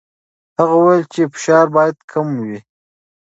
هغه 0.59 0.75
وویل 0.79 1.03
چې 1.13 1.21
فشار 1.33 1.65
باید 1.75 1.95
کم 2.11 2.27
وي. 2.45 2.59